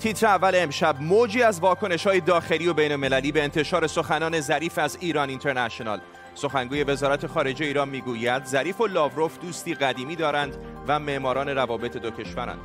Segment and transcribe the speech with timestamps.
[0.00, 4.78] تیتر اول امشب موجی از واکنش های داخلی و بین المللی به انتشار سخنان ظریف
[4.78, 6.00] از ایران اینترنشنال.
[6.34, 10.56] سخنگوی وزارت خارجه ایران می‌گوید ظریف و لاوروف دوستی قدیمی دارند
[10.88, 12.58] و معماران روابط دو کشورند.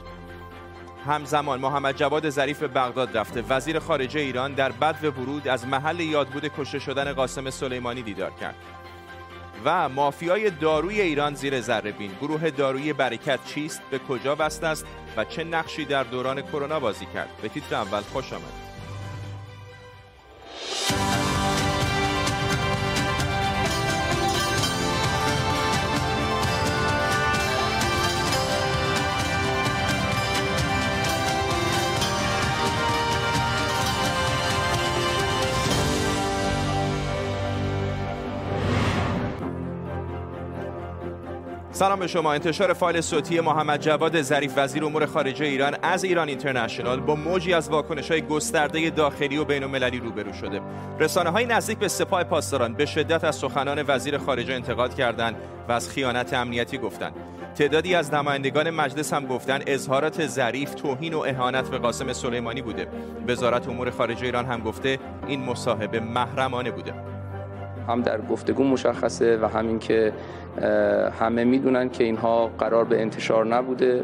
[1.08, 3.44] همزمان محمد جواد ظریف به بغداد رفته.
[3.50, 8.32] وزیر خارجه ایران در بد و ورود از محل یادبود کشته شدن قاسم سلیمانی دیدار
[8.32, 8.56] کرد.
[9.66, 12.12] و مافیای داروی ایران زیر ذره بین.
[12.22, 14.86] گروه داروی برکت چیست؟ به کجا بسته است؟
[15.18, 18.66] و چه نقشی در دوران کرونا بازی کرد؟ به تیتر اول خوش آمد
[41.76, 42.34] سلام به شما.
[42.34, 47.54] انتشار فایل صوتی محمد جواد ظریف وزیر امور خارجه ایران از ایران اینترنشنال با موجی
[47.54, 50.62] از واکنش های گسترده داخلی و بین المللی روبرو شده.
[51.00, 55.36] رسانه های نزدیک به سپاه پاسداران به شدت از سخنان وزیر خارجه انتقاد کردند
[55.68, 57.14] و از خیانت امنیتی گفتند.
[57.56, 62.88] تعدادی از نمایندگان مجلس هم گفتند اظهارات ظریف توهین و اهانت به قاسم سلیمانی بوده.
[63.28, 67.15] وزارت امور خارجه ایران هم گفته این مصاحبه محرمانه بوده.
[67.88, 70.14] هم در گفتگو مشخصه و همین که
[71.20, 74.04] همه می‌دونن که اینها قرار به انتشار نبوده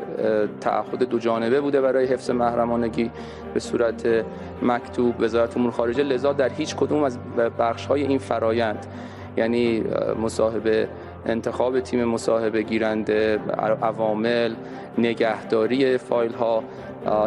[0.61, 3.11] تعهد دو جانبه بوده برای حفظ محرمانگی
[3.53, 4.07] به صورت
[4.61, 5.15] مکتوب.
[5.19, 7.17] وزارت امور خارجه لذا در هیچ کدوم از
[7.59, 8.85] بخش های این فرایند
[9.37, 9.83] یعنی
[10.21, 10.87] مصاحبه
[11.25, 13.39] انتخاب تیم مصاحبه گیرنده
[13.81, 14.53] عوامل
[14.97, 16.63] نگهداری فایل ها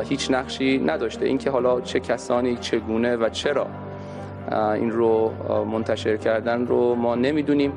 [0.02, 1.27] هیچ نقشی نداشته.
[1.27, 3.66] اینکه حالا چه کسانی چگونه و چرا.
[4.53, 5.33] این رو
[5.64, 7.73] منتشر کردن رو ما نمی‌دونیم.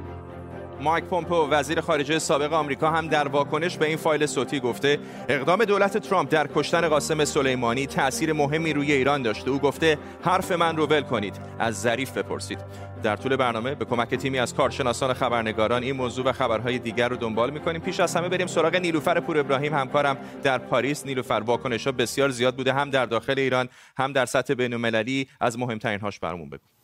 [0.81, 5.65] مایک پومپو وزیر خارجه سابق آمریکا هم در واکنش به این فایل صوتی گفته اقدام
[5.65, 9.51] دولت ترامپ در کشتن قاسم سلیمانی تاثیر مهمی روی ایران داشته.
[9.51, 11.39] او گفته حرف من رو ول کنید.
[11.59, 12.59] از ظریف بپرسید.
[13.03, 17.15] در طول برنامه به کمک تیمی از کارشناسان خبرنگاران این موضوع و خبرهای دیگر رو
[17.15, 17.81] دنبال می‌کنیم.
[17.81, 19.73] پیش از همه بریم سراغ نیلوفر پور ابراهیم.
[19.73, 21.05] همکارم در پاریس.
[21.05, 25.59] نیلوفر واکنش ها بسیار زیاد بوده هم در داخل ایران هم در سطح بین از
[25.59, 26.76] مهمترین هاش برامون بگو.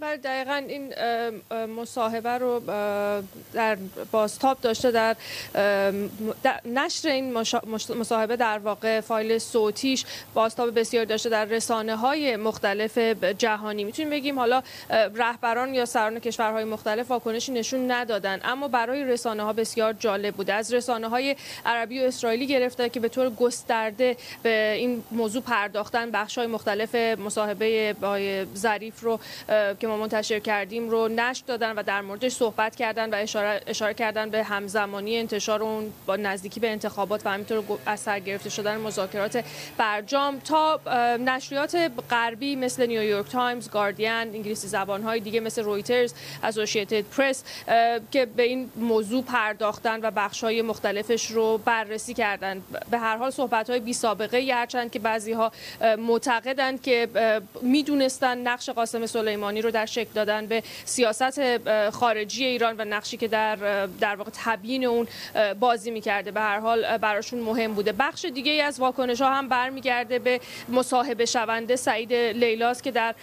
[0.00, 0.94] بله دقیقا این
[1.66, 2.60] مصاحبه رو
[3.52, 3.76] در
[4.12, 5.16] بازتاب داشته در
[6.64, 7.32] نشر این
[7.98, 12.98] مصاحبه در واقع فایل صوتیش بازتاب بسیار داشته در رسانه های مختلف
[13.38, 13.84] جهانی.
[13.84, 14.62] می‌تونیم بگیم حالا
[15.14, 20.54] رهبران یا سران کشورهای مختلف واکنشی نشون ندادن اما برای رسانه ها بسیار جالب بوده
[20.54, 21.36] از رسانه های
[21.66, 26.10] عربی و اسرائیلی گرفته که به طور گسترده به این موضوع پرداختن.
[26.10, 28.18] بخش های مختلف مصاحبه با
[28.56, 29.20] ظریف رو
[29.80, 33.60] که که ما منتشر کردیم رو نشر دادن و در موردش صحبت کردن و اشاره,
[33.66, 38.50] اشاره کردن به همزمانی انتشار اون با نزدیکی به انتخابات و همینطور از سر گرفته
[38.50, 39.44] شدن مذاکرات
[39.78, 40.80] برجام تا
[41.16, 47.44] نشریات غربی مثل نیویورک تایمز، گاردین، انگلیسی زبانهای دیگه مثل رویترز، آسوشیتد پرس
[48.10, 52.62] که به این موضوع پرداختن و بخش‌های مختلفش رو بررسی کردن.
[52.90, 55.52] به هر حال صحبت‌های بی سابقه هرچند که بعضی‌ها
[55.98, 57.08] معتقدند که
[57.62, 61.40] می‌دونستن نقش قاسم سلیمانی رو در شکل دادن به سیاست
[61.90, 63.56] خارجی ایران و نقشی که در
[64.00, 65.06] در واقع تبیین اون
[65.60, 66.30] بازی می‌کرده.
[66.30, 67.92] به هر حال براشون مهم بوده.
[67.92, 73.14] بخش دیگه ای از واکنش ها هم برمیگرده به مصاحبه شونده سعید لیلاس که در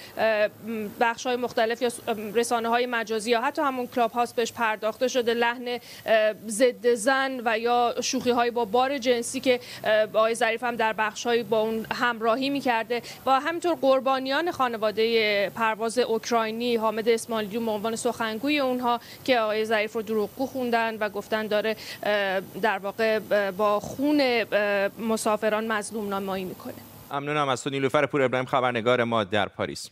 [1.00, 1.90] بخش های مختلف یا
[2.34, 5.34] رسانه های مجازی یا حتی همون کلاب هاست بهش پرداخته شده.
[5.34, 5.80] لحن
[6.47, 9.59] ضد زن و یا شوخی های با بار جنسی که
[10.13, 13.02] آقای ظریف هم در بخش های با اون همراهی می‌کرده.
[13.25, 19.66] و همینطور قربانیان خانواده پرواز اوکراین اوکراینی حامد اسماعیلیون به عنوان سخنگوی اونها که آقای
[19.66, 21.76] ظریف رو دروغگو خوندن و گفتن داره
[22.62, 23.20] در واقع
[23.52, 24.44] با خون
[25.00, 26.74] مسافران مظلوم نمایی می‌کنه.
[27.12, 29.90] ممنونم از تو نیلوفر پور ابراهیم خبرنگار ما در پاریس.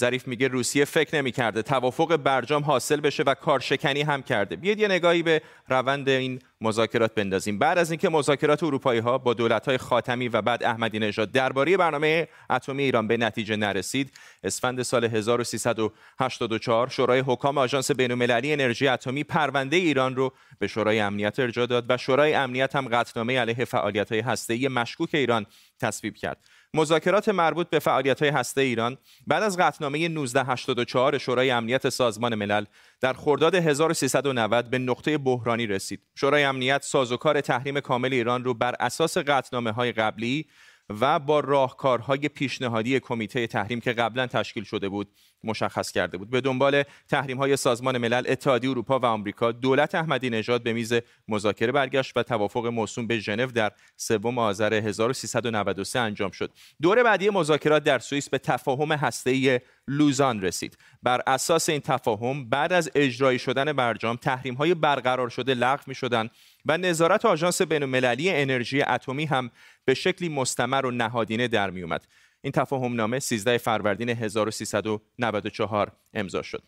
[0.00, 4.56] ظریف میگه روسیه فکر نمی‌کرده توافق برجام حاصل بشه و کارشکنی هم کرده.
[4.56, 7.58] بیاید یه نگاهی به روند این مذاکرات بندازیم.
[7.58, 11.76] بعد از اینکه مذاکرات اروپایی ها با دولت های خاتمی و بعد احمدی نژاد درباره
[11.76, 14.12] برنامه اتمی ایران به نتیجه نرسید
[14.44, 21.38] اسفند سال 1384 شورای حکام آژانس بین‌المللی انرژی اتمی پرونده ایران رو به شورای امنیت
[21.38, 25.46] ارجاع داد و شورای امنیت هم قطعنامه علیه فعالیت های هسته‌ای مشکوک ایران
[25.80, 26.44] تصویب کرد.
[26.74, 32.64] مذاکرات مربوط به فعالیت های هسته ایران بعد از قطعنامه 1984 شورای امنیت سازمان ملل
[33.00, 36.00] در خرداد 1390 به نقطه بحرانی رسید.
[36.14, 40.46] شورای امنیت سازوکار تحریم کامل ایران رو بر اساس قطعنامه های قبلی
[40.88, 45.08] و با راهکارهای پیشنهادی کمیته تحریم که قبلا تشکیل شده بود
[45.44, 46.30] مشخص کرده بود.
[46.30, 50.92] به دنبال تحریم های سازمان ملل اتحادیه اروپا و آمریکا دولت احمدی نژاد به میز
[51.28, 56.52] مذاکره برگشت و توافق موسوم به ژنو در سوم آذر 1393 انجام شد.
[56.82, 60.78] دور بعدی مذاکرات در سوئیس به تفاهم هسته‌ای لوزان رسید.
[61.02, 65.94] بر اساس این تفاهم بعد از اجرایی شدن برجام تحریم های برقرار شده لغو می
[66.66, 69.50] و نظارت آژانس بین‌المللی انرژی اتمی هم
[69.84, 72.06] به شکلی مستمر و نهادینه در می اومد.
[72.40, 76.62] این تفاهم نامه 13 فروردین 1394 امضا شد.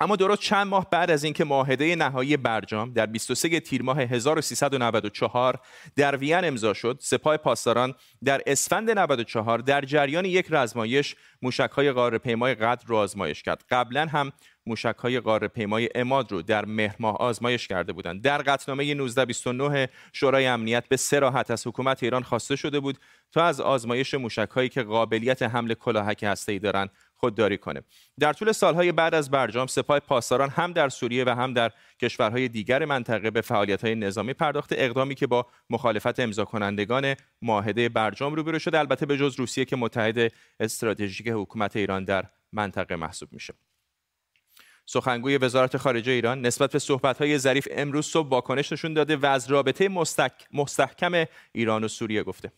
[0.00, 5.60] اما درست چند ماه بعد از اینکه معاهده نهایی برجام در 23 تیر ماه 1394
[5.96, 7.94] در وین امضا شد، سپاه پاسداران
[8.24, 13.64] در اسفند 94 در جریان یک رزمایش موشک‌های قاره‌پیمای قدر رو آزمایش کرد.
[13.70, 14.32] قبلا هم
[14.66, 18.22] موشک‌های قاره‌پیمای اماد رو در مهر ماه آزمایش کرده بودند.
[18.22, 22.98] در قطعنامه 1929 شورای امنیت به سراحت از حکومت ایران خواسته شده بود
[23.32, 27.82] تا از آزمایش موشک‌هایی که قابلیت حمل کلاهک هسته‌ای دارند خودداری کنه.
[28.20, 31.72] در طول سالهای بعد از برجام سپاه پاسداران هم در سوریه و هم در
[32.02, 38.34] کشورهای دیگر منطقه به فعالیت‌های نظامی پرداخت اقدامی که با مخالفت امضا کنندگان معاهده برجام
[38.34, 38.78] روبرو شده.
[38.78, 43.54] البته به جز روسیه که متحد استراتژیک حکومت ایران در منطقه محسوب میشه.
[44.86, 49.50] سخنگوی وزارت خارجه ایران نسبت به صحبت‌های ظریف امروز صبح واکنش نشون داده و از
[49.50, 49.88] رابطه
[50.52, 52.52] مستحکم ایران و سوریه گفته.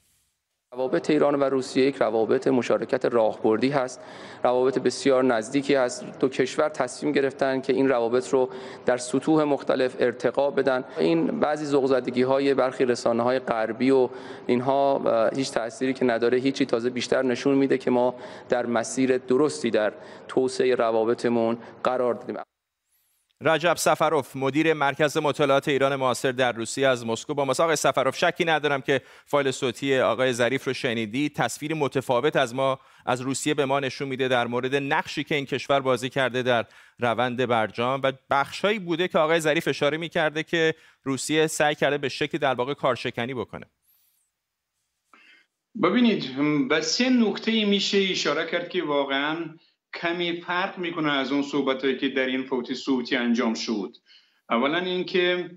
[0.78, 4.00] روابط ایران و روسیه یک روابط مشارکت راهبردی هست.
[4.44, 6.04] روابط بسیار نزدیکی هست.
[6.20, 8.48] دو کشور تصمیم گرفتن که این روابط رو
[8.86, 10.84] در سطوح مختلف ارتقا بدن.
[10.98, 14.08] این بعضی زغزدگی های برخی رسانه های غربی و
[14.46, 15.00] اینها
[15.36, 18.14] هیچ تأثیری که نداره هیچی تازه بیشتر نشون میده که ما
[18.48, 19.92] در مسیر درستی در
[20.28, 22.36] توسعه روابطمون قرار دادیم.
[23.40, 27.34] رجب سفروف مدیر مرکز مطالعات ایران معاصر در روسیه از مسکو.
[27.34, 31.28] با مساق سفروف شکی ندارم که فایل صوتی آقای ظریف رو شنیدی.
[31.28, 35.46] تصویر متفاوت از ما از روسیه به ما نشون میده در مورد نقشی که این
[35.46, 36.66] کشور بازی کرده در
[36.98, 42.08] روند برجام و بخشهایی بوده که آقای ظریف اشاره می‌کرده که روسیه سعی کرده به
[42.08, 43.66] شکلی در واقع کارشکنی بکنه.
[45.82, 46.36] ببینید
[46.68, 49.54] به سه نکته میشه اشاره کرد که واقعا
[49.94, 53.96] کمی فرق می‌کنه از اون صحبت که در این فوتی صوتی انجام شد.
[54.50, 55.50] اولا اینکه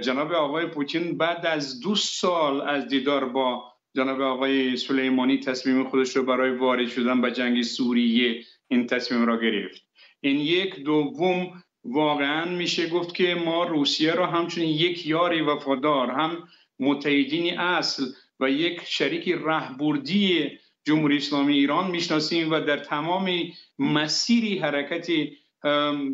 [0.00, 6.16] جناب آقای پوتین بعد از دو سال از دیدار با جناب آقای سلیمانی تصمیم خودش
[6.16, 9.82] رو برای وارد شدن به جنگ سوریه این تصمیم را گرفت.
[10.20, 10.80] این یک.
[10.80, 16.48] دوم واقعا میشه گفت که ما روسیه را همچنین یک یاری وفادار هم
[16.80, 18.04] متحدین اصل
[18.40, 20.50] و یک شریک رهبردی
[20.84, 23.30] جمهوری اسلامی ایران می‌شناسیم و در تمام
[23.78, 25.06] مسیری حرکت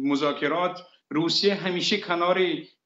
[0.03, 0.81] مذاکرات
[1.11, 2.38] روسیه همیشه کنار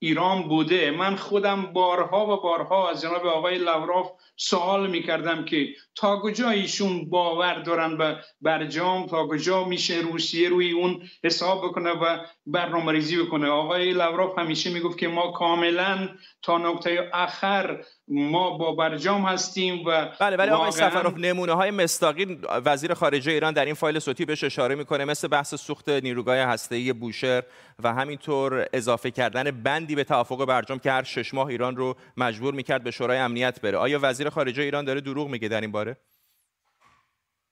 [0.03, 0.91] ایران بوده.
[0.91, 7.11] من خودم بارها و بارها از جناب آقای لوراف سوال می‌کردم که تا کجا ایشون
[7.11, 13.23] باور دارن به برجام تا کجا میشه روسیه روی اون حساب بکنه و برنامه ریزی
[13.23, 16.09] بکنه؟ آقای لوراف همیشه می‌گفت که ما کاملا
[16.43, 22.39] تا نقطه آخر ما با برجام هستیم و بله ولی آقای سفروف نمونه های مستاقی
[22.65, 26.93] وزیر خارجه ایران در این فایل صوتی بهش اشاره می‌کنه مثل بحث سوخت نیروگاه هسته‌ای
[26.93, 27.43] بوشهر
[27.83, 29.51] و همینطور اضافه کردن
[29.93, 33.61] بندی به توافق برجام که هر شش ماه ایران رو مجبور می‌کرد به شورای امنیت
[33.61, 33.79] بره.
[33.79, 35.97] آیا وزیر خارجه ایران داره دروغ میگه در این باره؟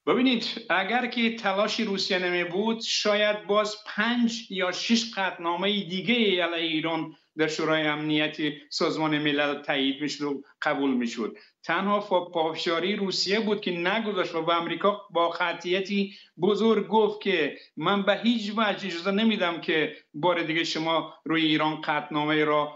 [0.06, 6.70] ببینید اگر که تلاش روسیه نمی بود شاید باز پنج یا شش قطنامه دیگه علیه
[6.70, 8.36] ایران در شورای امنیت
[8.70, 11.36] سازمان ملل تایید می‌شد و قبول می‌شد.
[11.64, 18.02] تنها پافشاری روسیه بود که نگذاشت و به امریکا با قطعیتی بزرگ گفت که من
[18.02, 22.72] به هیچ وجه اجازه نمیدم که بار دیگه شما روی ایران قطنامه را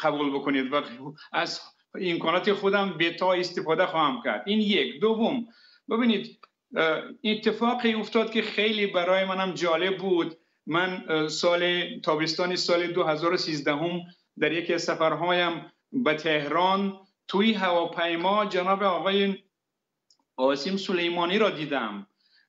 [0.00, 0.72] قبول بکنید.
[0.72, 0.82] و
[1.32, 1.60] از
[2.00, 4.42] امکانات خودم بتا استفاده خواهم کرد.
[4.46, 5.00] این یک.
[5.00, 5.46] دوم
[5.90, 6.38] ببینید
[7.24, 10.36] اتفاقی افتاد که خیلی برای منم جالب بود.
[10.66, 14.00] من سال تابستان سال 2013 هم
[14.38, 17.00] در یکی از سفرهایم به تهران.
[17.28, 19.38] توی هواپیما جناب آقای
[20.36, 22.06] قاسم سلیمانی را دیدم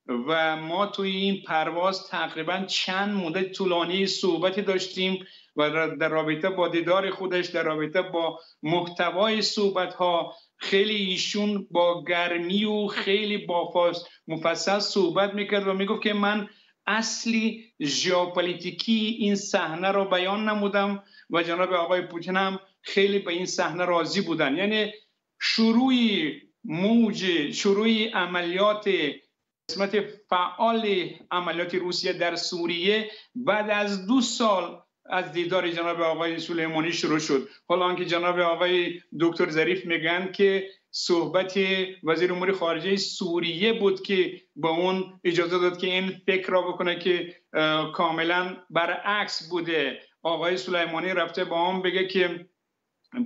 [0.08, 5.26] و ما توی این پرواز تقریبا چند مدت طولانی صحبتی داشتیم.
[5.60, 12.04] و در رابطه با دیدار خودش در رابطه با محتوای صحبت ها خیلی ایشون با
[12.04, 13.94] گرمی و خیلی با
[14.28, 16.50] مفصل صحبت می‌کرد و می‌گفت که من
[16.88, 23.46] اصلی ژئوپلیتیکی این صحنه رو بیان نمودم و جناب آقای پوتین هم خیلی به این
[23.46, 24.58] صحنه راضی بودن.
[24.58, 24.92] یعنی
[25.42, 25.94] شروع
[26.64, 28.90] موج شروع عملیات
[29.70, 30.00] قسمت
[30.30, 37.20] فعال عملیات روسیه در سوریه بعد از دو سال از دیدار جناب آقای سلیمانی شروع
[37.20, 37.50] شد.
[37.68, 41.60] حالا که جناب آقای دکتر ظریف میگن که صحبت
[42.04, 47.00] وزیر امور خارجه سوریه بود که با اون اجازه داد که این فکر را بکنه
[47.00, 47.36] که
[47.94, 50.00] کاملا برعکس بوده.
[50.24, 52.46] آقای سلیمانی رفته با هم بگه که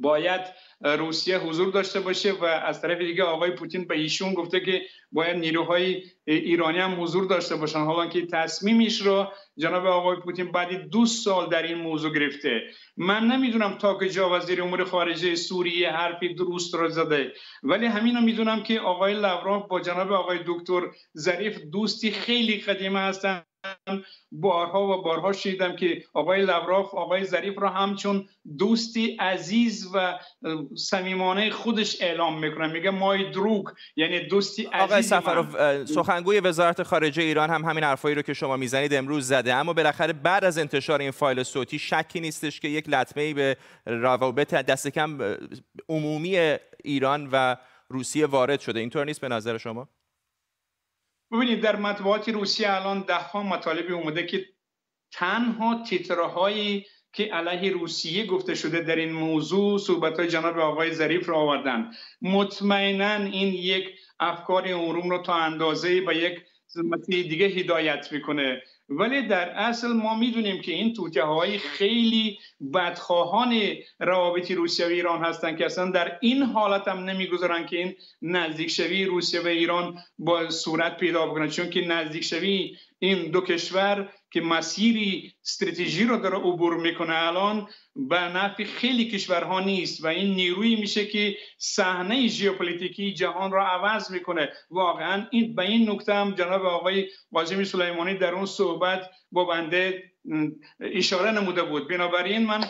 [0.01, 0.41] باید
[0.81, 5.37] روسیه حضور داشته باشه و از طرف دیگه آقای پوتین به ایشون گفته که باید
[5.37, 7.79] نیروهای ایرانی هم حضور داشته باشن.
[7.79, 12.61] حالا که تصمیمش رو جناب آقای پوتین بعد دو سال در این موضوع گرفته.
[12.97, 18.21] من نمی‌دونم تا کجا وزیر امور خارجه سوریه حرفی درست را زده ولی همین رو
[18.21, 20.81] می‌دونم که آقای لوراف با جناب آقای دکتر
[21.17, 23.41] ظریف دوستی خیلی قدیمه هستن.
[24.31, 28.27] بارها و بارها شیدم که آقای لوراف آقای ظریف را همچون
[28.59, 30.19] دوستی عزیز و
[30.75, 32.67] صمیمانه خودش اعلام می‌کنه.
[32.67, 33.65] میگه مای دروگ
[33.95, 38.57] یعنی دوستی عزیز آقای سفرов سخنگوی وزارت خارجه ایران هم همین حرفایی رو که شما
[38.57, 39.53] می‌زنید امروز زده.
[39.53, 43.57] اما بالاخره بعد از انتشار این فایل صوتی شکی نیستش که یک لطمه ای به
[43.85, 45.37] روابط دست کم
[45.89, 47.55] عمومی ایران و
[47.89, 48.79] روسیه وارد شده.
[48.79, 49.89] اینطور نیست به نظر شما؟
[51.33, 54.45] ببینید در مطبوعات روسیه الان ده ها مطالبی اومده که
[55.11, 61.29] تنها تیترهایی که علیه روسیه گفته شده در این موضوع صحبت های جناب آقای ظریف
[61.29, 61.91] را آوردن.
[62.21, 66.39] مطمئنا این یک افکار اروم رو تا اندازه و یک
[67.07, 68.61] دیگه هدایت می‌کنه.
[68.97, 72.39] ولی در اصل ما می‌دونیم که این توته های خیلی
[72.73, 73.53] بدخواهان
[73.99, 78.71] روابط روسیه و ایران هستند که اصلا در این حالت هم نمی‌گذارن که این نزدیک
[78.71, 81.47] شوی روسیه و ایران با صورت پیدا بکنه.
[81.49, 87.67] چون که نزدیک شوی این دو کشور که مسیری استراتژی رو داره عبور می‌کنه الان
[87.95, 94.11] به نفع خیلی کشورها نیست و این نیروی میشه که صحنه ژئوپلیتیکی جهان را عوض
[94.11, 94.49] می‌کنه.
[94.69, 100.03] واقعا این به این نکته هم جناب آقای قاسم سلیمانی در اون صحبت با بنده
[100.79, 101.87] اشاره نموده بود.
[101.87, 102.63] بنابراین من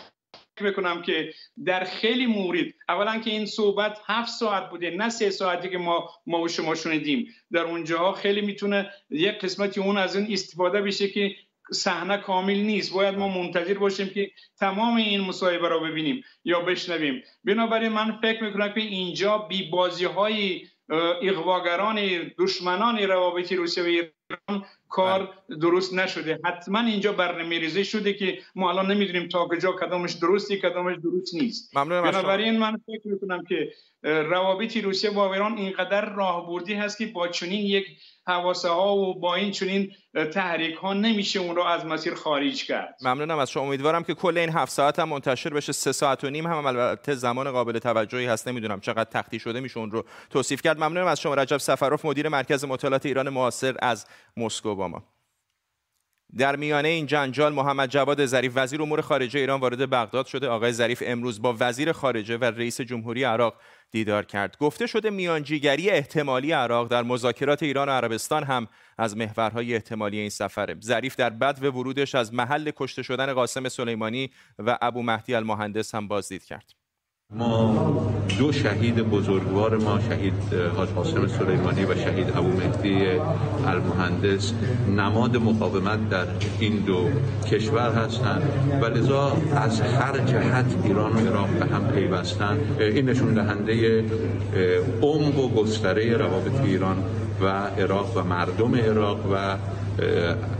[0.61, 1.33] می‌کنم که
[1.65, 6.09] در خیلی مورد اولا که این صحبت هفت ساعت بوده نه سه ساعتی که ما
[6.25, 7.27] ما و شما شنیدیم.
[7.51, 11.35] در اونجاها خیلی می‌تونه یک قسمتی اون از این استفاده بشه که
[11.71, 12.93] صحنه کامل نیست.
[12.93, 17.23] باید ما منتظر باشیم که تمام این مصاحبه را ببینیم یا بشنویم.
[17.43, 20.61] بنابراین من فکر می‌کنم که اینجا بی بازی های
[21.21, 21.99] اقواگران
[22.39, 25.19] دشمنان روابط روسیه و ایران کار
[25.49, 25.57] بله.
[25.57, 26.39] درست نشده.
[26.45, 31.73] حتما اینجا برنامه‌ریزی شده که ما الان نمی‌دونیم تا کجا کدامش درستی کدامش درست نیست.
[31.75, 33.73] بنابراین من فکر می‌کنم که
[34.03, 37.85] روابط روسیه با ایران اینقدر راهبردی هست که با چنین یک
[38.27, 39.91] حواسه ها و با این چنین
[40.33, 42.95] تحریک ها نمیشه اون رو از مسیر خارج کرد.
[43.01, 43.63] ممنونم از شما.
[43.63, 45.71] امیدوارم که کل این هفت ساعت هم منتشر بشه.
[45.71, 48.47] سه ساعت و نیم هم, البته زمان قابل توجهی هست.
[48.47, 50.77] نمی‌دونم چقدر تختی شده میشه اون رو توصیف کرد.
[50.77, 51.33] ممنونم از شما.
[51.33, 54.05] رجب سفروف مدیر مرکز مطالعات ایران معاصر از
[54.37, 54.75] مسکو.
[54.83, 55.03] با ما
[56.37, 60.47] در میانه این جنجال محمد جواد ظریف وزیر امور خارجه ایران وارد بغداد شده.
[60.47, 63.55] آقای ظریف امروز با وزیر خارجه و رئیس جمهوری عراق
[63.91, 64.57] دیدار کرد.
[64.57, 70.29] گفته شده میانجیگری احتمالی عراق در مذاکرات ایران و عربستان هم از محورهای احتمالی این
[70.29, 70.75] سفره.
[70.83, 75.95] ظریف در بد و ورودش از محل کشته شدن قاسم سلیمانی و ابو مهدی المهندس
[75.95, 76.82] هم بازدید کرد.
[77.35, 80.33] ما دو شهید بزرگوار ما شهید
[80.77, 83.05] حاج قاسم سلیمانی و شهید ابو مهدی
[83.65, 84.53] المهندس
[84.97, 86.25] نماد مقاومت در
[86.59, 87.09] این دو
[87.51, 88.41] کشور هستند.
[88.81, 94.03] و لذا از هر جهت ایران و عراق به هم پیوستند این نشون دهنده
[95.01, 96.97] عمق و گستره روابط ایران
[97.41, 97.47] و
[97.81, 99.57] عراق و مردم عراق و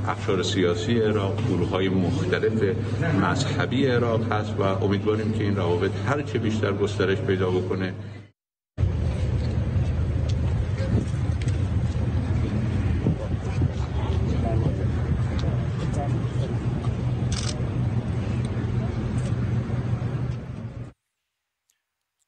[0.08, 2.76] افشار سیاسی عراق گروه مختلف
[3.22, 7.94] مذهبی عراق هست و امیدواریم که این روابط هر چه بیشتر گسترش پیدا بکنه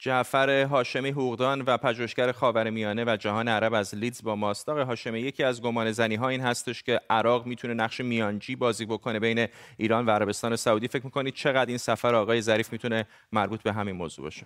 [0.05, 5.19] جعفر هاشمی حقوقدان و پژوهشگر خاورمیانه و جهان عرب از لیدز با ماست آقای هاشمی
[5.19, 9.47] یکی از گمان زنی ها این هستش که عراق می‌تونه نقش میانجی بازی بکنه بین
[9.77, 10.88] ایران و عربستان سعودی.
[10.88, 14.45] فکر می‌کنید چقدر این سفر آقای ظریف می‌تونه مربوط به همین موضوع باشه؟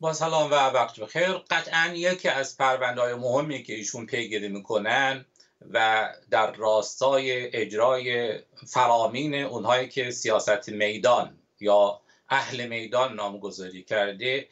[0.00, 1.32] با سلام و وقت بخیر.
[1.50, 5.24] قطعا یکی از پروندهای مهمی که ایشون پیگیری می‌کنن
[5.70, 12.00] و در راستای اجرای فرامین اونهایی که سیاست میدان یا
[12.34, 14.48] اهل میدان نامگذاری کرده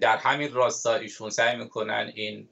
[0.00, 2.48] در همین راستا ایشون سعی می‌کنن این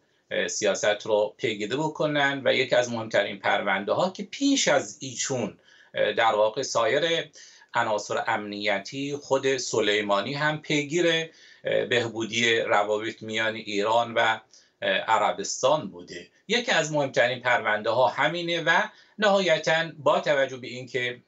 [0.48, 5.58] سیاست رو پیگیری بکنن و یکی از مهمترین پرونده ها که پیش از ایشون
[5.94, 7.30] در واقع سایر
[7.74, 11.30] عناصر امنیتی خود سلیمانی هم پیگیر
[11.62, 14.38] بهبودی روابط میان ایران و
[15.08, 16.28] عربستان بوده.
[16.48, 18.82] یکی از مهمترین پرونده ها همینه و
[19.18, 21.22] نهایتا با توجه به اینکه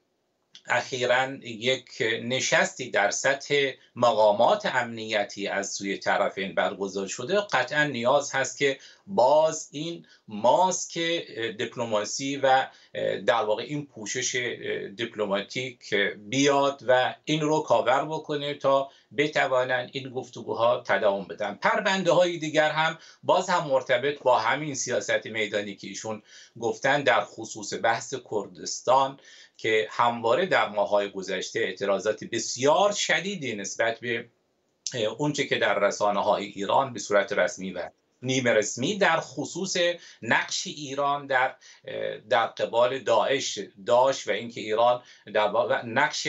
[0.66, 7.40] اخیرا یک نشستی در سطح مقامات امنیتی از سوی طرفین برگزار شده.
[7.40, 10.99] قطعا نیاز هست که باز این ماسک
[11.59, 12.66] دیپلماسی و
[13.26, 14.35] در واقع این پوشش
[14.97, 21.54] دیپلماتیک بیاد و این رو کاور بکنه تا بتوانند این گفتگوها تداوم بدن.
[21.54, 26.23] پرونده های دیگر هم باز هم مرتبط با همین سیاست میدانی که ایشون
[26.61, 29.21] گفتن در خصوص بحث کردستان.
[29.57, 34.29] که همواره در ماهای گذشته اعتراضات بسیار شدیدی نسبت به
[35.19, 37.91] اونچه که در رسانه های ایران به صورت رسمی و
[38.23, 39.77] نیمه رسمی در خصوص
[40.23, 41.57] نقش ایران در
[42.31, 45.03] در قبال داعش داشت و اینکه ایران
[45.35, 45.51] در
[45.85, 46.29] نقش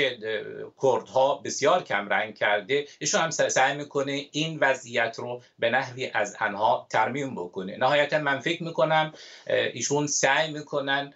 [0.82, 2.88] کردها بسیار کم رنگ کرده.
[3.00, 7.77] ایشون هم سعی می‌کنه این وضعیت رو به نحوی از انها ترمیم بکنه.
[7.77, 9.13] نهایتا من فکر می‌کنم
[9.48, 11.13] ایشون سعی می‌کنن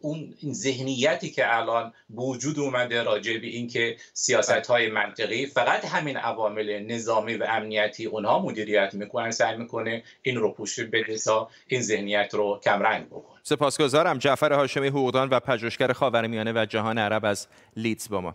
[0.00, 6.86] اون ذهنیتی که الان وجود اومده راجع به اینکه سیاست های منطقی فقط همین عوامل
[6.86, 12.34] نظامی و امنیتی اونها مدیریت می‌کنن سعی می‌کنه این رو پوشش بده تا این ذهنیت
[12.34, 13.40] رو کمرنگ بکنه.
[13.42, 17.46] سپاسگزارم جعفر هاشمی حقوقدان و پژوهشگر خاورمیانه و جهان عرب از
[17.76, 18.34] لیدز با ما.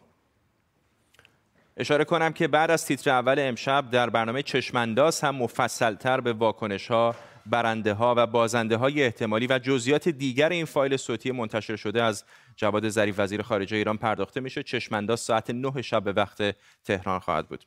[1.77, 6.87] اشاره کنم که بعد از تیتر اول امشب در برنامه چشمانداز هم مفصلتر به واکنش
[6.87, 7.15] ها
[7.45, 12.23] برنده ها و بازنده های احتمالی و جزئیات دیگر این فایل صوتی منتشر شده از
[12.55, 14.63] جواد ظریف وزیر خارجه ایران پرداخته میشه.
[14.63, 17.65] چشمانداز ساعت 9 شب به وقت تهران خواهد بود.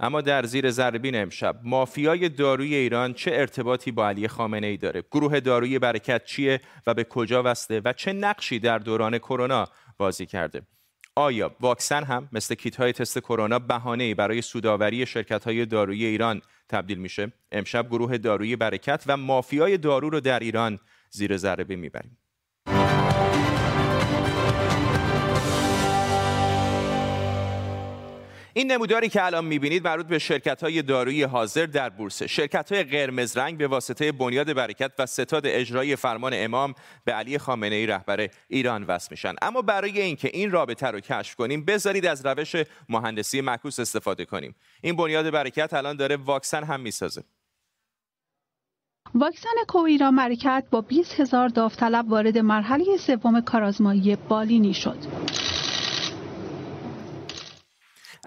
[0.00, 5.02] اما در زیر ذربین امشب مافیای داروی ایران چه ارتباطی با علی خامنه ای داره؟
[5.10, 10.26] گروه داروی برکت چیه و به کجا وسته و چه نقشی در دوران کرونا بازی
[10.26, 10.62] کرده؟
[11.14, 16.42] آیا واکسن هم مثل کیت های تست کرونا بهانه برای سوداوری شرکت های دارویی ایران
[16.68, 17.32] تبدیل میشه.
[17.52, 20.78] امشب گروه دارویی برکت و مافیای دارو رو در ایران
[21.10, 22.18] زیر ذره می‌بریم.
[28.56, 32.22] این نموداری که الان می‌بینید مربوط به شرکت های دارویی حاضر در بورس.
[32.22, 37.38] شرکت های قرمز رنگ به واسطه بنیاد برکت و ستاد اجرایی فرمان امام به علی
[37.38, 39.34] خامنه ای رهبر ایران وصل میشن.
[39.42, 42.56] اما برای اینکه این رابطه رو کشف کنیم بذارید از روش
[42.88, 44.54] مهندسی معکوس استفاده کنیم.
[44.82, 47.22] این بنیاد برکت الان داره واکسن هم می‌سازه.
[49.14, 54.98] واکسن کویرا مرکت با 20 هزار داوطلب وارد مرحله سوم کارآزمایی بالینی شد.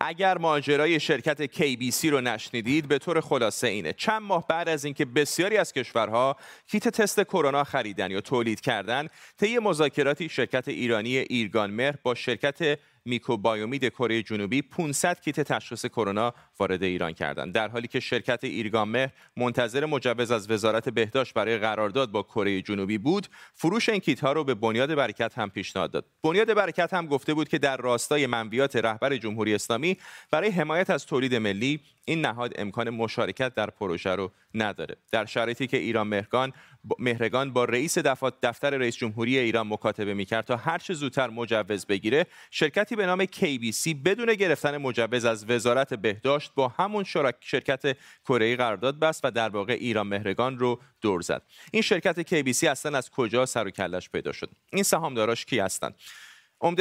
[0.02, 3.94] اگر ماجرای شرکت KBC رو نشنیدید به طور خلاصه اینه.
[3.94, 6.36] چند ماه بعد از اینکه بسیاری از کشورها
[6.68, 9.08] کیت تست کرونا خریدن یا تولید کردن
[9.40, 16.34] طی مذاکراتی شرکت ایرانی ایرگان مهر با شرکت میکوبایومید کره جنوبی 500 کیت تشخیص کرونا
[16.60, 17.54] وارد ایران کردند.
[17.54, 22.98] در حالی که شرکت ایرگامه منتظر مجوز از وزارت بهداشت برای قرارداد با کره جنوبی
[22.98, 26.06] بود فروش این کیت ها رو به بنیاد برکت هم پیشنهاد داد.
[26.24, 29.98] بنیاد برکت هم گفته بود که در راستای منویات رهبر جمهوری اسلامی
[30.32, 34.96] برای حمایت از تولید ملی این نهاد امکان مشارکت در پروژه رو نداره.
[35.12, 36.54] در شرایطی که ایران مهرگان
[37.00, 37.98] مهرگان با رئیس
[38.44, 43.26] دفتر رئیس جمهوری ایران مکاتبه می‌کرد تا هر چه زودتر مجوز بگیره شرکتی به نام
[43.26, 47.04] KBC بدون گرفتن مجوز از وزارت بهداشت با همون
[47.40, 51.42] شرکت کره قرارداد بست و در واقع ایران مهرگان رو دور زد.
[51.72, 55.96] این شرکت KBC اصلا از کجا سر و کلش پیدا شد؟ این سهامداراش کی هستند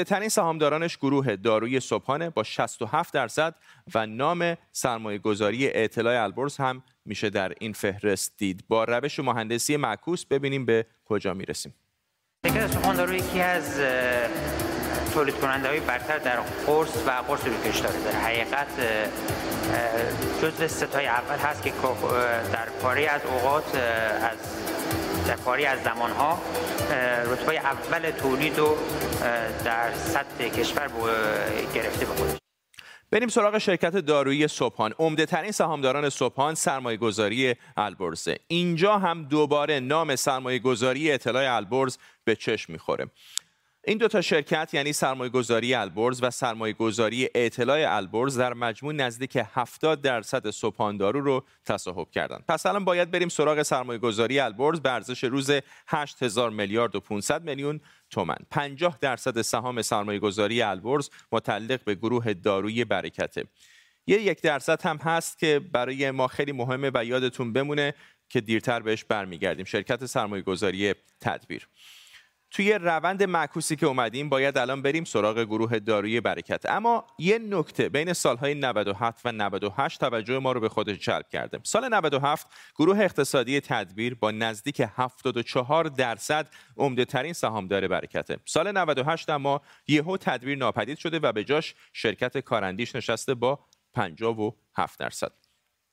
[0.06, 3.54] ترین سهامدارانش گروه داروی صبحانه با 67 درصد
[3.94, 8.64] و نام سرمایه گذاری اطلاع البرز هم میشه در این فهرست دید.
[8.68, 11.74] با روش مهندسی معکوس ببینیم به کجا می‌رسیم.
[12.46, 13.80] شرکت سخندارو یکی از
[15.14, 18.02] تولید کننده های برتر در قرص و قرص روکش داره.
[18.04, 18.68] در حقیقت
[20.42, 21.72] جزو ستای اول هست که
[22.52, 23.76] در پاره از اوقات
[25.36, 26.38] پاری از زمانها
[27.26, 28.76] رتبه اول تولید و
[29.64, 30.88] در سطح کشور
[31.74, 32.36] گرفته به خودش.
[33.10, 34.94] بریم سراغ شرکت دارویی صبحان.
[34.98, 41.98] عمده ترین سهامداران صبحان سرمایه گذاری البرزه اینجا هم دوباره نام سرمایه گذاری اطلاع البرز
[42.24, 43.06] به چشم می‌خوره.
[43.88, 48.92] این دو تا شرکت یعنی سرمایه گذاری البرز و سرمایه گذاری اطلاع البرز در مجموع
[48.92, 50.50] نزدیک 70 درصد
[50.98, 52.44] دارو رو تصاحب کردند.
[52.48, 54.80] پس الان باید بریم سراغ سرمایه گذاری البرز.
[54.80, 55.50] به ارزش روز
[55.88, 62.34] 8000 میلیارد و 500 میلیون تومن 50 درصد سهام سرمایه گذاری البرز متعلق به گروه
[62.34, 63.44] دارویی برکته
[64.06, 67.94] یه یک درصد هم هست که برای ما خیلی مهمه و یادتون بمونه
[68.28, 69.64] که دیرتر بهش برمیگردیم.
[69.64, 71.68] شرکت سرمایه گذاری تدبیر.
[72.50, 76.66] توی روند معکوسی که اومدیم باید الان بریم سراغ گروه دارویی برکت.
[76.70, 81.60] اما یه نکته بین سالهای 97 و 98 توجه ما رو به خودش جلب کرده
[81.62, 82.46] سال 97
[82.78, 88.36] گروه اقتصادی تدبیر با نزدیک 74 درصد عمده ترین سهامدار برکته.
[88.44, 93.58] سال 98 اما یهو تدبیر ناپدید شده و به جاش شرکت کارندیش نشسته با
[93.94, 95.47] 57 درصد.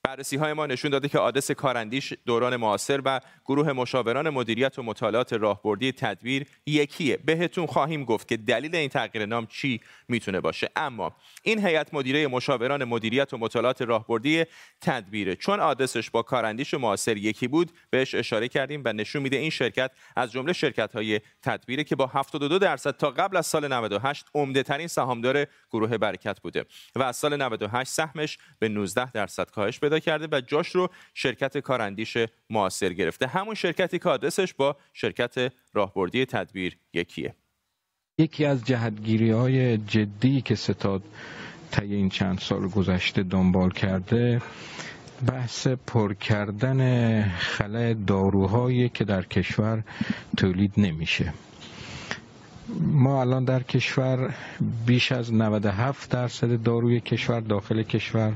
[0.06, 4.84] بررسی های ما نشون داده که آدرس کارندیش دوران معاصر و گروه مشاوران مدیریت و
[4.84, 7.18] مطالعات راهبردی تدبیر یکیه.
[7.18, 10.70] بهتون خواهیم گفت که دلیل این تغییر نام چی می‌تونه باشه.
[10.76, 14.44] اما این هیئت مدیره مشاوران مدیریت و مطالعات راهبردی
[14.82, 15.36] تدبیره.
[15.36, 19.92] چون آدرسش با کارندیش معاصر یکی بود بهش اشاره کردیم و نشون میده این شرکت
[20.16, 24.64] از جمله شرکت های تدبیره که با 72 درصد تا قبل از سال 98 عمده
[24.64, 26.66] ترین سهامدار گروه برکت بوده
[26.96, 32.18] و از سال 98 سهمش به 19 درصد کاهش کرده و جاش رو شرکت کارندیش
[32.50, 33.28] معاصر گرفته.
[33.28, 37.36] همون شرکتی که آدرسش با شرکت راهبردی تدبیر یکیه.
[38.18, 41.04] یکی از جهتگیری های جدی که ستاد
[41.72, 44.42] طی این چند سال گذشته دنبال کرده
[45.28, 49.84] بحث پر کردن خلای داروهایی که در کشور
[50.38, 51.34] تولید نمیشه.
[52.80, 54.34] ما الان در کشور
[54.86, 58.34] بیش از 97 درصد داروی کشور داخل کشور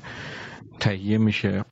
[0.80, 1.66] تهیه میشه.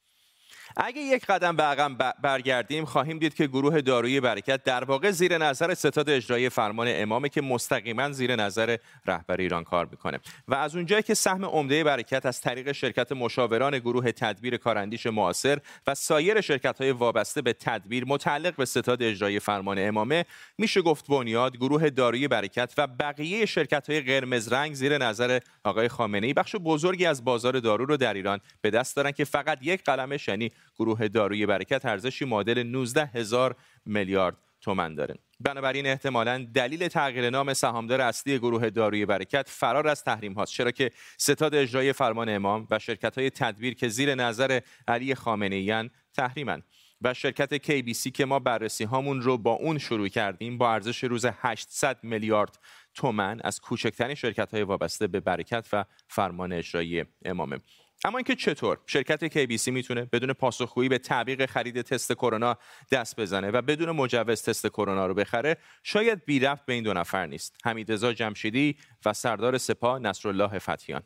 [0.79, 5.37] اگه یک قدم به عقب برگردیم خواهیم دید که گروه دارویی برکت در واقع زیر
[5.37, 10.19] نظر ستاد اجرایی فرمان امامه که مستقیما زیر نظر رهبر ایران کار می‌کنه.
[10.47, 15.59] و از اونجایی که سهم عمده برکت از طریق شرکت مشاوران گروه تدبیر کارندیش معاصر
[15.87, 20.25] و سایر شرکت های وابسته به تدبیر متعلق به ستاد اجرایی فرمان امامه
[20.57, 25.87] میشه گفت بنیاد گروه دارویی برکت و بقیه شرکت های قرمز رنگ زیر نظر آقای
[25.87, 29.59] خامنه ای بخش بزرگی از بازار دارو رو در ایران به دست دارن که فقط
[29.61, 35.15] یک قلمش یعنی گروه داروی برکت ارزشی معادل 19 هزار میلیارد تومن داره.
[35.39, 40.71] بنابراین احتمالا دلیل تغییر نام سهامدار اصلی گروه داروی برکت فرار از تحریم هاست چرا
[40.71, 45.89] که ستاد اجرای فرمان امام و شرکت های تدبیر که زیر نظر علی خامنه ایان
[46.13, 46.63] تحریمن
[47.01, 51.25] و شرکت KBC که ما بررسی هامون رو با اون شروع کردیم با ارزش روز
[51.25, 52.59] 800 میلیارد
[52.93, 57.59] تومن از کوچکترین شرکت های وابسته به برکت و فرمان اجرایی امامه.
[58.05, 62.57] اما اینکه چطور؟ شرکت KBC می‌تونه بدون پاسخگویی به تعویق خرید تست کرونا
[62.91, 66.93] دست بزنه و بدون مجوز تست کرونا رو بخره شاید بی رفت به این دو
[66.93, 67.55] نفر نیست.
[67.65, 71.01] حمیدرضا جمشیدی و سردار سپاه نصرالله فتیان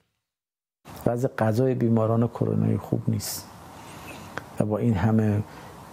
[1.06, 3.50] وضع غذای بیماران کرونایی خوب نیست
[4.60, 5.44] و با این همه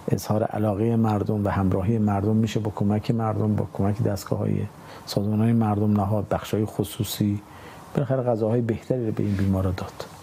[0.07, 5.91] اظهار علاقه مردم و همراهی مردم میشه با کمک مردم با کمک دستگاه های مردم
[5.91, 7.41] نهاد بخش های خصوصی
[7.93, 10.18] بالاخره غذاهای بهتری رو به این بیمارا داد.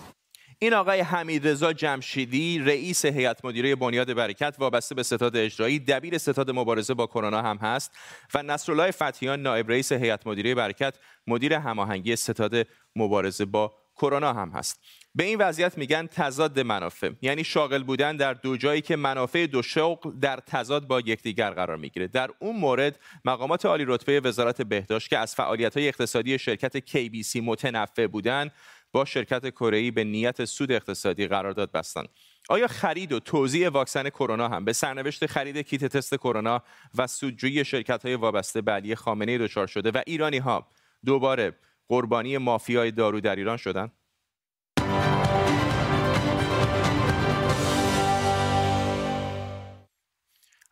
[0.58, 6.50] این آقای حمیدرضا جمشیدی رئیس هیئت مدیره بنیاد برکت وابسته به ستاد اجرایی دبیر ستاد
[6.50, 7.92] مبارزه با کرونا هم هست
[8.34, 12.66] و نصرالله فتیان نایب رئیس هیئت مدیره برکت مدیر هماهنگی ستاد
[12.96, 14.80] مبارزه با کرونا هم هست.
[15.14, 19.62] به این وضعیت میگن تضاد منافع یعنی شاغل بودن در دو جایی که منافع دو
[19.62, 22.06] شغل در تضاد با یکدیگر قرار می‌گیره.
[22.06, 27.36] در اون مورد مقامات عالی رتبه وزارت بهداشت که از فعالیت های اقتصادی شرکت KBC
[27.36, 28.50] متنفع بودن
[28.92, 32.08] با شرکت کره به نیت سود اقتصادی قرارداد بستند.
[32.48, 36.62] آیا خرید و توزیع واکسن کرونا هم به سرنوشت خرید کیت تست کرونا
[36.98, 40.66] و سودجویی شرکت های وابسته به علی خامنه دچار شده و ایرانی ها
[41.04, 41.56] دوباره
[41.88, 43.92] قربانی مافیای دارو در ایران شدند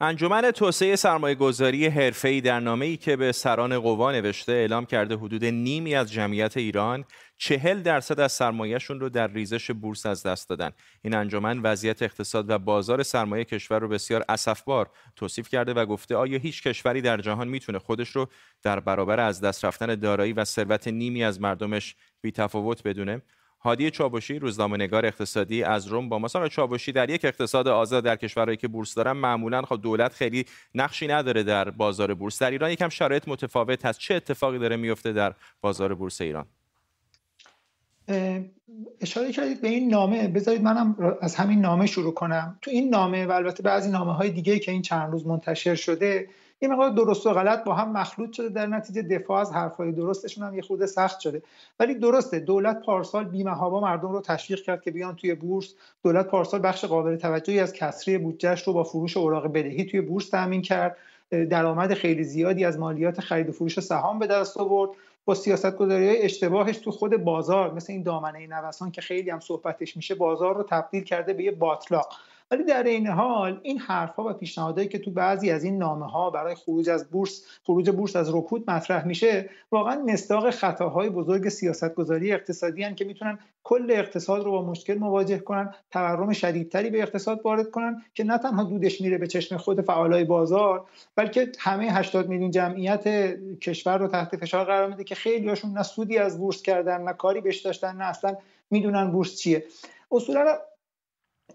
[0.01, 5.45] انجمن توسعه سرمایه گذاری حرفه‌ای در نامه‌ای که به سران قوا نوشته اعلام کرده حدود
[5.45, 7.05] نیمی از جمعیت ایران
[7.37, 10.71] چهل درصد از سرمایهشون رو در ریزش بورس از دست دادن.
[11.03, 16.17] این انجمن وضعیت اقتصاد و بازار سرمایه کشور رو بسیار اسفبار توصیف کرده و گفته
[16.17, 18.29] آیا هیچ کشوری در جهان می‌تونه خودش رو
[18.63, 23.23] در برابر از دست رفتن دارایی و ثروت نیمی از مردمش بی تفاوت بدونه؟
[23.65, 28.57] هادی چابوشی نگار اقتصادی از روم با مساق چابوشی در یک اقتصاد آزاد در کشورهایی
[28.57, 32.43] که بورس دارن معمولا خب دولت خیلی نقشی نداره در بازار بورس.
[32.43, 33.99] در ایران یکم شرایط متفاوت هست.
[33.99, 36.47] چه اتفاقی داره میفته در بازار بورس ایران؟
[39.01, 40.29] اشاره کردید به این نامه.
[40.29, 42.59] بذارید منم از همین نامه شروع کنم.
[42.63, 46.29] تو این نامه و البته بعضی نامه های دیگه که این چند روز منتشر شده
[46.65, 48.49] این مقدار درست و غلط با هم مخلوط شده.
[48.49, 51.43] در نتیجه دفاع از حرفهای درستشون هم یه خورده سخت شده.
[51.81, 55.75] ولی درسته دولت پارسال بیمهابا مردم رو تشویق کرد که بیان توی بورس.
[56.03, 60.29] دولت پارسال بخش قابل توجهی از کسری بودجهش رو با فروش اوراق بدهی توی بورس
[60.29, 60.97] تامین کرد.
[61.31, 64.91] درآمد خیلی زیادی از مالیات خرید و فروش سهام به دست آورد.
[65.25, 69.97] با سیاست گذاری اشتباهش تو خود بازار مثل این دامنه نوسان که خیلی هم صحبتش
[69.97, 72.09] میشه بازار رو تبدیل کرده به یه باطلاق
[72.51, 76.31] ولی در این حال این حرفها و پیشنهادهایی که تو بعضی از این نامه ها
[76.31, 82.33] برای خروج از بورس خروج بورس از رکود مطرح میشه واقعا مستاق خطاهای بزرگ سیاستگذاری
[82.33, 87.41] اقتصادی هن که می‌تونن کل اقتصاد رو با مشکل مواجه کنن تورم شدیدتری به اقتصاد
[87.45, 92.29] وارد کنن که نه تنها دودش میره به چشم خود فعالای بازار بلکه همه 80
[92.29, 93.05] میلیون جمعیت
[93.61, 97.41] کشور رو تحت فشار قرار میده که خیلیاشون نه سودی از بورس کردن نه کاری
[97.41, 98.37] بهش داشتن نه اصلا
[98.71, 99.65] می‌دونن بورس چیه.
[100.13, 100.59] اصولا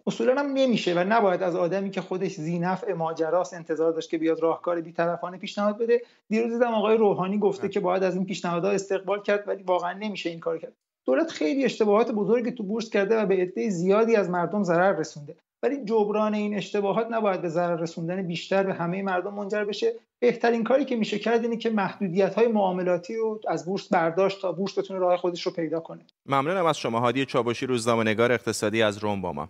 [0.07, 4.39] اصولا هم نمیشه و نباید از آدمی که خودش زینف ماجراست انتظار داشت که بیاد
[4.39, 6.01] راهکار بیطرفانه پیشنهاد بده.
[6.29, 10.29] دیروز دیدم آقای روحانی گفته که باید از این پیشنهادها استقبال کرد ولی واقعا نمیشه
[10.29, 10.73] این کار کرد.
[11.05, 15.35] دولت خیلی اشتباهات بزرگی تو بورس کرده و به عده زیادی از مردم ضرر رسونده.
[15.63, 19.93] ولی جبران این اشتباهات نباید به ضرر رسوندن بیشتر به همه مردم منجر بشه.
[20.19, 24.51] بهترین کاری که میشه کرد اینه که محدودیت های معاملاتی رو از بورس برداشت تا
[24.51, 26.05] بورس بتونه راه خودش رو پیدا کنه.
[26.25, 26.99] ممنونم از شما.
[26.99, 29.49] هادی چابشی روزنامه‌نگار اقتصادی از روم با ما.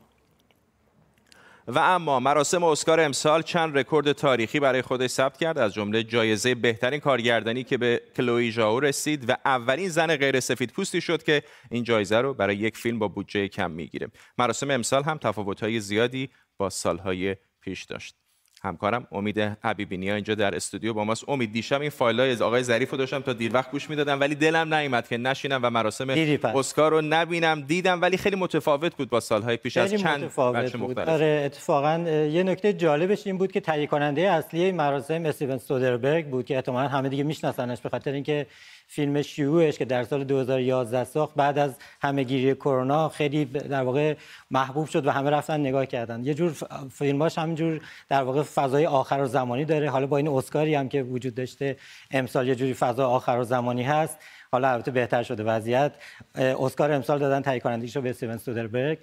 [1.71, 6.55] و اما مراسم اسکار امسال چند رکورد تاریخی برای خودش ثبت کرد؟ از جمله جایزه
[6.55, 11.43] بهترین کارگردانی که به کلوی ژائو رسید و اولین زن غیر سفید پوستی شد که
[11.71, 14.07] این جایزه رو برای یک فیلم با بودجه کم می‌گیره.
[14.37, 18.15] مراسم امسال هم تفاوت‌های زیادی با سالهای پیش داشت.
[18.63, 21.29] همکارم امید حبیبینی اینجا در استودیو با ماست.
[21.29, 24.19] امید دیشب این فایل های از آقای ظریف رو داشتم تا دیر وقت گوش می‌دادم
[24.19, 27.61] ولی دلم نیومد که نشینم و مراسم اسکار رو نبینم.
[27.61, 30.99] دیدم ولی خیلی متفاوت بود با سالهای پیش از چند متفاوت بود.
[30.99, 36.45] آره اتفاقا یه نکته جالبش این بود که تهیه کننده اصلی مراسم استیون سودربرگ بود
[36.45, 38.45] که احتمالاً همه دیگه میشناسنش به خاطر اینکه
[38.91, 44.15] فیلم شیوعش که در سال 2011 ساخت بعد از همهگیری کرونا خیلی در واقع
[44.51, 46.23] محبوب شد و همه رفتن نگاه کردن.
[46.23, 46.55] یه جور
[46.91, 49.89] فیلماش همینجور در واقع فضای آخر و زمانی داره.
[49.89, 51.77] حالا با این اسکاری هم که وجود داشته
[52.11, 54.17] امسال یه جوری فضا آخر و زمانی هست.
[54.51, 55.91] حالا البته بهتر شده وضعیت.
[56.35, 58.97] اسکار امسال دادن تهیه کنندگیش رو به استیون سودربرگ.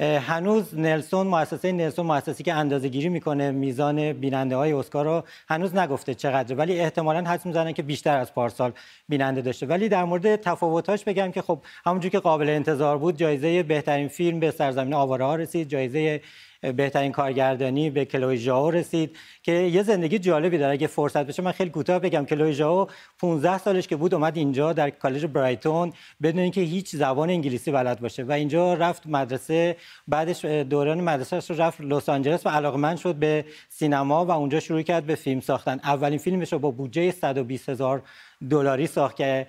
[0.00, 5.74] هنوز نلسون مؤسسه نلسون مؤسسه‌ای که اندازه گیری می‌کنه میزان بیننده های اسکار رو هنوز
[5.74, 8.72] نگفته چقدر ولی احتمالاً حدس می‌زنن که بیشتر از پارسال
[9.08, 9.66] بیننده داشته.
[9.66, 14.40] ولی در مورد تفاوتاش بگم که خب همونجوری که قابل انتظار بود جایزه بهترین فیلم
[14.40, 16.20] به سرزمین آواره ها رسید جایزه
[16.60, 20.72] بهترین کارگردانی به کلوی ژائو رسید که یه زندگی جالبی داره.
[20.72, 22.24] اگه فرصت بشه من خیلی کوتاه بگم.
[22.24, 22.86] کلوی ژائو
[23.18, 25.92] 15 سالش که بود اومد اینجا در کالج برایتون
[26.22, 29.76] بدون اینکه هیچ زبان انگلیسی بلد باشه و اینجا رفت مدرسه.
[30.08, 34.82] بعدش دوران مدرسهش رو رفت لس آنجلس و علاقمند شد به سینما و اونجا شروع
[34.82, 35.80] کرد به فیلم ساختن.
[35.84, 38.02] اولین فیلمش رو با بودجه 120 هزار
[38.50, 39.46] دلاری ساخت که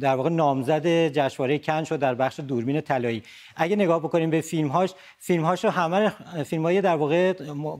[0.00, 3.22] در واقع نامزد جشنواره کن شد در بخش دوربین طلایی.
[3.56, 6.12] اگه نگاه بکنیم به فیلم هاش فیلم هاشو همه
[6.44, 7.32] فیلم های در واقع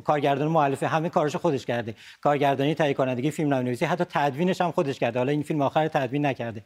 [0.04, 1.94] کارگردان مؤلفه همه کارش خودش کرده.
[2.20, 5.18] کارگردانی تهیه کنندگی فیلم نویسی حتی تدوینش هم خودش کرده.
[5.18, 6.62] حالا این فیلم آخر تدوین نکرده.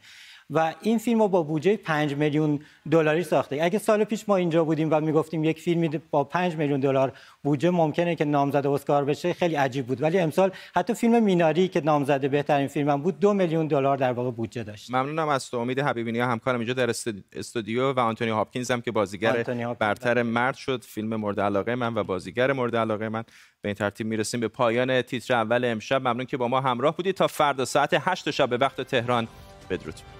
[0.49, 2.59] و این فیلم رو با بودجه 5 میلیون
[2.91, 3.59] دلاری ساخته.
[3.61, 7.11] اگه سال پیش ما اینجا بودیم و می‌گفتیم یک فیلمی با 5 میلیون دلار
[7.43, 10.01] بودجه ممکنه که نامزد اسکار بشه خیلی عجیب بود.
[10.01, 14.31] ولی امسال حتی فیلم میناری که نامزد بهترین فیلم بود دو میلیون دلار در واقع
[14.31, 14.91] بودجه داشت.
[14.91, 15.57] ممنونم از تو.
[15.57, 16.89] امید حبیبی همکارم اینجا در
[17.33, 19.43] استودیو و آنتونی هاپکینز هم که بازیگر
[19.79, 23.23] برتر مرد شد فیلم مورد علاقه من و بازیگر مورد علاقه من.
[23.61, 26.01] به این ترتیب می‌رسیم به پایان تیتر اول امشب.
[26.01, 27.15] ممنون که با ما همراه بودید.
[27.15, 29.27] تا فردا ساعت 8 شب به وقت تهران.
[29.69, 30.18] بدرود.